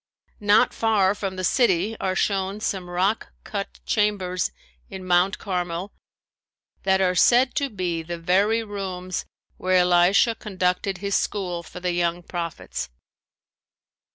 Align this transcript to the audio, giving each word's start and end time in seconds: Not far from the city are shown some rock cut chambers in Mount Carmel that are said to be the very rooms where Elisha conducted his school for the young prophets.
Not 0.39 0.73
far 0.73 1.13
from 1.13 1.35
the 1.35 1.43
city 1.43 1.95
are 1.99 2.15
shown 2.15 2.59
some 2.59 2.89
rock 2.89 3.31
cut 3.43 3.79
chambers 3.85 4.49
in 4.89 5.05
Mount 5.05 5.37
Carmel 5.37 5.93
that 6.81 6.99
are 7.01 7.13
said 7.13 7.53
to 7.57 7.69
be 7.69 8.01
the 8.01 8.17
very 8.17 8.63
rooms 8.63 9.25
where 9.57 9.77
Elisha 9.77 10.33
conducted 10.33 10.97
his 10.97 11.15
school 11.15 11.61
for 11.61 11.79
the 11.81 11.91
young 11.91 12.23
prophets. 12.23 12.89